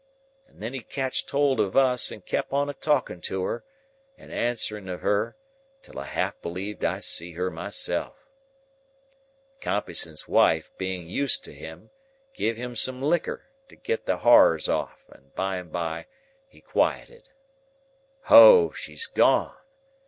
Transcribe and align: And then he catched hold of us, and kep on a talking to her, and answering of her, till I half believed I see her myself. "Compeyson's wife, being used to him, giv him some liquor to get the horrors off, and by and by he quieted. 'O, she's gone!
And 0.47 0.63
then 0.63 0.73
he 0.73 0.81
catched 0.81 1.29
hold 1.29 1.59
of 1.59 1.77
us, 1.77 2.09
and 2.09 2.25
kep 2.25 2.51
on 2.53 2.71
a 2.71 2.73
talking 2.73 3.21
to 3.21 3.43
her, 3.43 3.63
and 4.17 4.33
answering 4.33 4.89
of 4.89 5.01
her, 5.01 5.37
till 5.83 5.99
I 5.99 6.05
half 6.05 6.41
believed 6.41 6.83
I 6.83 7.01
see 7.01 7.33
her 7.33 7.51
myself. 7.51 8.15
"Compeyson's 9.59 10.27
wife, 10.27 10.71
being 10.79 11.07
used 11.07 11.43
to 11.43 11.53
him, 11.53 11.91
giv 12.33 12.57
him 12.57 12.75
some 12.75 12.99
liquor 12.99 13.51
to 13.67 13.75
get 13.75 14.07
the 14.07 14.17
horrors 14.17 14.67
off, 14.67 15.05
and 15.09 15.35
by 15.35 15.57
and 15.57 15.71
by 15.71 16.07
he 16.47 16.61
quieted. 16.61 17.29
'O, 18.27 18.71
she's 18.71 19.05
gone! 19.05 19.55